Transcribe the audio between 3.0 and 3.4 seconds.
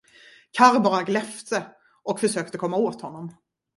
honom.